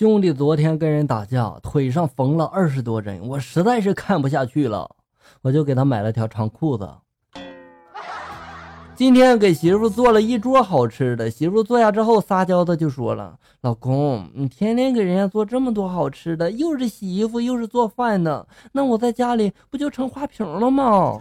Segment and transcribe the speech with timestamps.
[0.00, 4.90] 兄弟昨天跟人打架，腿上缝了二十多针，我实在是看不下去了，
[5.42, 6.88] 我就给他买了条长裤子。
[8.96, 21.20] 今天给媳妇做了一桌好吃的，媳妇坐下之后撒娇的就说了：“老公，你天天给人家做这么多好吃的，又是洗衣服又是做饭的，那我在家里不就成花瓶了吗？”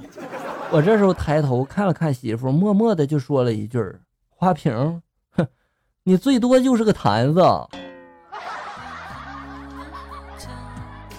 [0.71, 3.77] 我这时候抬头看了看媳妇，默默的就说了一句
[4.33, 5.01] ：“花瓶，
[5.31, 5.45] 哼，
[6.03, 7.41] 你最多就是个坛子。”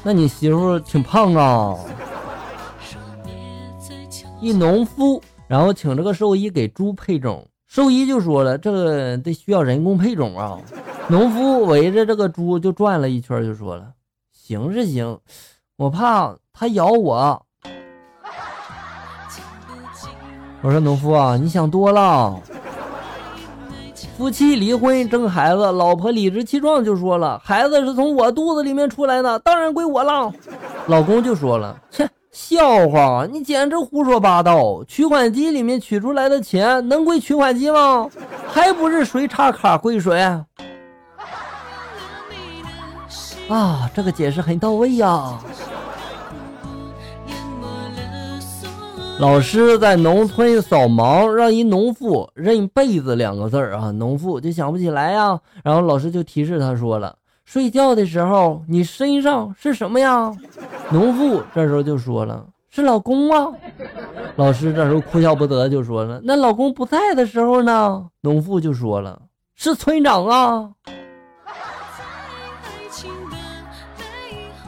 [0.02, 1.76] 那你媳妇挺胖啊。
[4.40, 5.22] 一农夫。
[5.46, 10.56] 然后请这个兽医给猪配种，兽医就说了，这个得需要人工配种啊。
[11.08, 13.92] 农夫围着这个猪就转了一圈，就说了，
[14.32, 15.18] 行是行，
[15.74, 17.44] 我怕它咬我。
[20.62, 22.40] 我说农夫啊，你想多了。
[24.20, 30.30] 夫妻离婚争孩子，老婆理直气壮就说了，孩子是从我肚子里面出来的，当然归我了。
[30.88, 32.06] 老公就说了，切。
[32.30, 34.84] 笑话，你简直胡说八道！
[34.84, 38.10] 取款机里面取出来的钱能归取款机吗？
[38.46, 40.20] 还不是谁插卡归谁？
[43.48, 45.38] 啊，这个解释很到位呀！
[49.20, 55.38] 老师在农村扫盲，让一农妇认“被子”两个字儿啊，农妇就想不起来呀。
[55.62, 57.14] 然后老师就提示他说了。
[57.44, 60.32] 睡觉的时候，你身上是什么呀？
[60.90, 63.52] 农妇这时候就说了：“是老公啊。
[64.36, 69.20] ”老师这时候哭笑不得，就说了：“那老公不在的时候呢？”农妇就说了
[69.54, 70.70] ：“是村长啊。”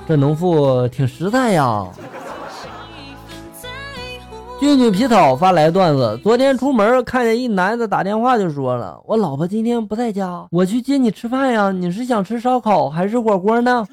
[0.06, 1.88] 这农妇挺实在呀。
[4.62, 11.72] 俊女皮草发来段子：昨天出门看见一男的打电话就说了：“我老婆今天不在家，我去接你吃饭呀。
[11.72, 13.84] 你是想吃烧烤还是火锅呢？”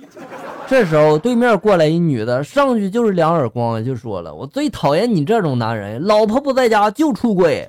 [0.69, 7.67] 这时候对面过来一女的，上去就是两耳光，就说了：“我最讨厌你这种男人，老婆不在家就出轨。”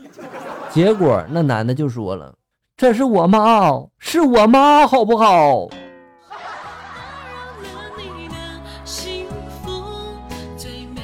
[0.70, 2.34] 结果那男的就说了
[2.76, 5.66] ：“这是我妈，是我妈，好不好？”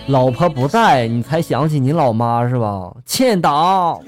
[0.09, 2.93] 老婆不在，你才想起你老妈是吧？
[3.05, 3.99] 欠打。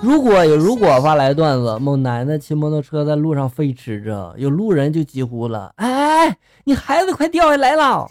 [0.00, 8.10] 如果有如果发来段子，某男的骑摩托车在路上飞驰着，有路人就急呼了：“哎哎，你孩子快掉下来了！”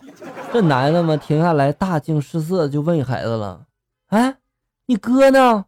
[0.54, 3.62] 这男的嘛停下来，大惊失色，就问孩子了
[4.10, 4.36] ：“哎，
[4.86, 5.66] 你哥呢？”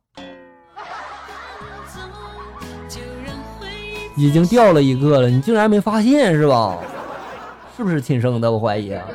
[4.16, 6.78] 已经掉了一个了，你竟然没发现是吧？
[7.76, 8.52] 是不是亲生的？
[8.52, 9.06] 我怀疑啊。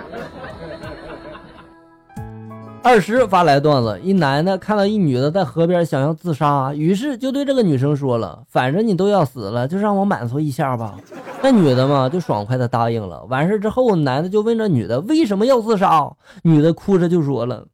[2.83, 10.97] 二十发来段子：一男的看到一女的在河边想要自杀，于是就对这个女生说了：“反正你都要死了，就让我满足一下吧。”
[11.43, 13.25] 那女的嘛就爽快的答应了。
[13.25, 16.13] 完事之后，男的就问这女的为什么要自杀，
[16.43, 17.67] 女的哭着就说了：“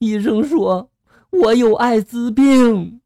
[0.00, 0.88] 医生说
[1.30, 3.00] 我有艾滋病。”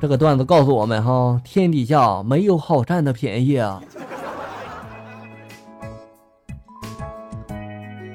[0.00, 3.82] 这个段子告诉我们哈，天底下没有好占的便宜啊！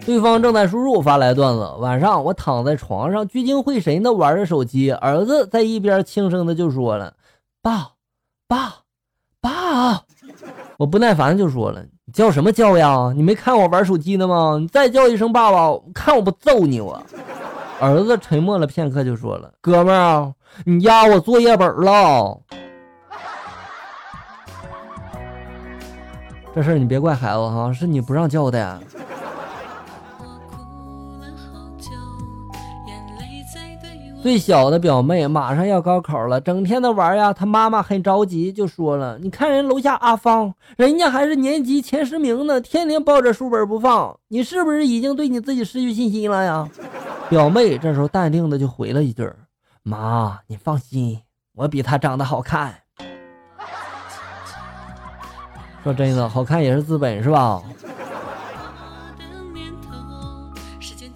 [0.03, 7.13] 对方正在输入发来段子，晚上我躺在床上聚精会神的玩着手机，儿子在一边轻声的就说了
[7.61, 7.91] ：“爸，
[8.47, 8.77] 爸，
[9.39, 10.01] 爸！”
[10.77, 13.13] 我不耐烦就说了：“你叫什么叫呀？
[13.15, 14.57] 你没看我玩手机呢吗？
[14.59, 16.99] 你再叫一声爸爸，看我不揍你我！”
[17.79, 22.39] 儿子沉默了片刻就说了：“哥们儿。”你压我作业本了，
[26.55, 28.79] 这事儿你别怪孩子哈，是你不让叫的。
[34.23, 46.67] 最小的表妹马上要高考了，整天的玩呀，她妈妈很着急，就说了：“你看人楼下阿芳，人家还是年级前十名呢，天天抱着书本不放，你是不是已经对你自己失去信心了呀？”
[47.29, 49.31] 表妹这时候淡定的就回了一句。
[49.87, 51.21] 妈，你放心，
[51.53, 52.73] 我比他长得好看。
[55.83, 57.61] 说真的，好看也是资本，是吧？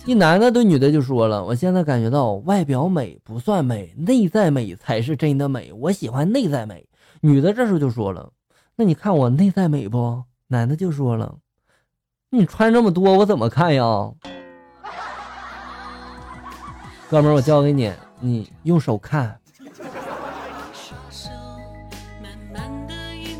[0.06, 5.74] 一男的对女的就说了：“我现在感觉到外表美不算美，内在美才是真的美。
[5.74, 6.88] 我喜欢内在美。”
[7.22, 8.32] 女的这时候就说了
[8.78, 11.40] ：“那你看我内在美不？”男的就说了
[12.30, 13.84] ：“你穿这么多，我怎么看呀？”
[17.10, 17.92] 哥们，我教给你。
[18.20, 19.36] 你用手看。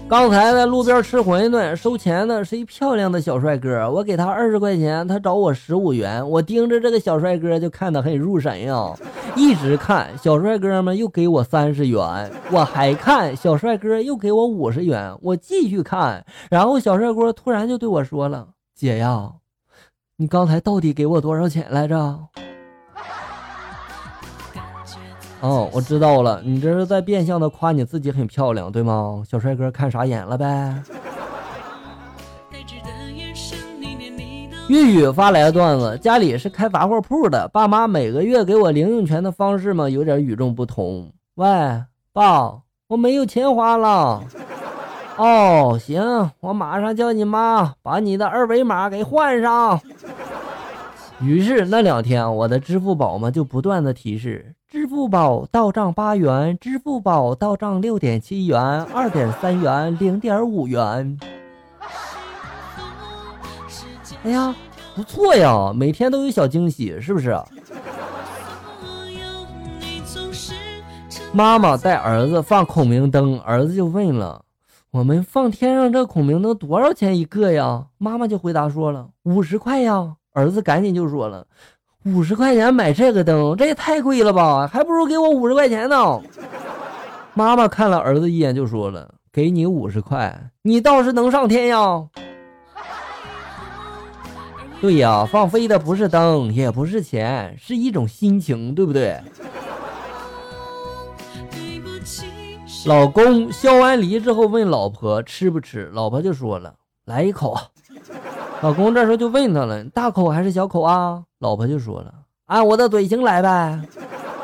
[0.08, 6.28] 刚才在路边吃馄饨，收钱的是一漂亮的小帅哥，我给他二十块钱，他找我十五元。
[6.28, 8.92] 我盯着这个小帅哥就看得很入神呀，
[9.36, 19.34] 一直看小帅哥们又给我三十元，我还看小帅哥又给我五十元，我继续看，然后小帅哥突然就对我说了：“姐呀，
[20.18, 22.18] 你刚才到底给我多少钱来着？”
[25.42, 29.24] 哦，我知道了，你这是在变相的夸你自己很漂亮，对吗？
[29.26, 30.84] 小帅哥看傻眼了呗。
[34.68, 41.12] 玉玉发来的段子：家里是开杂货铺的，爸妈每个月给我零用钱的方式嘛，有点与众不同。
[41.36, 41.48] 喂，
[42.14, 44.22] 爸，我没有钱花了。
[45.16, 49.80] 哦，行，我马上叫你妈把你的二维码给换上。
[51.22, 54.54] 于是那两天，我的支付宝嘛就不断的提示。
[54.72, 58.62] 支付宝到账八元，支付宝到账六点七元，
[58.94, 61.20] 二点三元，零点五元。
[64.24, 64.56] 哎呀，
[64.96, 67.36] 不错呀，每天都有小惊喜，是不是？
[71.34, 74.46] 妈妈带儿子放孔明灯，儿子就问了
[74.92, 81.48] ：“我们放天上这孔明灯多少钱一个呀？”妈妈就回答说了：“五十块呀。”儿子赶紧就说了。
[82.06, 84.66] 五十块钱买这个灯，这也太贵了吧！
[84.72, 86.22] 还不如给我五十块钱呢。
[87.34, 91.78] 妈妈看了儿子一眼，就说了：“给你五十块，你倒是能上天呀！”
[94.80, 99.20] 对呀，放飞的不是灯，也不是钱，是一种心情，对不对？
[102.86, 106.74] 老公削完梨之后问老婆吃不吃，老婆就说了
[107.04, 107.58] ：“来一口。”
[108.62, 112.14] 老公这时候就问他了：“大口还是小口啊？”老婆就说了
[112.48, 113.80] ：“按我的嘴型来呗。”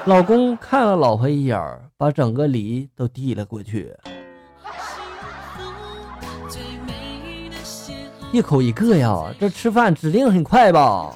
[0.06, 1.60] 老公看了老婆一眼，
[1.98, 3.94] 把整个梨都递了过去。
[8.32, 11.14] 一口一个呀，这吃饭指定很快吧？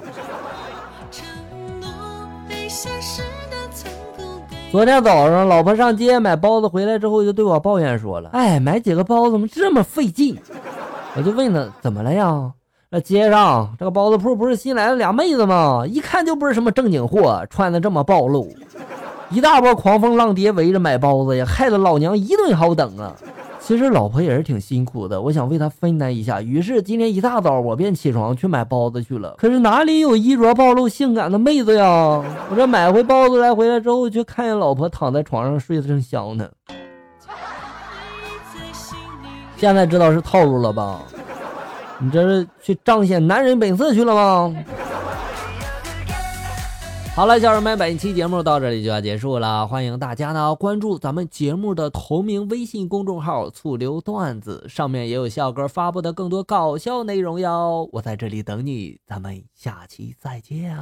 [4.70, 10.38] 昨天早上，老婆上街买包子回来之后，就对我抱怨说了：“哎，买几个包子怎么这么费劲？”
[11.16, 12.52] 我就问他：“怎么了呀？”
[12.92, 15.84] 那街上这个包子铺不是新来了俩妹子吗？
[15.86, 18.52] 一看就不是什么正经货，穿的这么暴露，
[19.30, 23.14] 一大波狂风浪蝶围着买包子呀，害得老娘一顿好等啊！
[23.60, 29.36] 其实老婆也是挺辛苦的，我想为她分担一下，于是今天一大早我便起床去买包子去了。
[29.38, 32.20] 可是哪里有衣着暴露、性感的妹子呀？
[32.50, 36.48] 我这买回包子来回来之后，却看见老婆躺在床上睡得正香呢。
[39.58, 41.02] 现在知道是套路了吧？
[42.02, 44.54] 你这是去彰显男人本色去了吗？
[47.14, 49.66] 好了，小人们，本期节目到这里就要结束了。
[49.66, 57.86] 欢迎大家呢关注咱们节目的同名微信公众号“醋溜段子”，上面也有笑哥发布的更多搞笑内容哟。
[57.92, 60.74] 我在这里等你，咱们下期再见。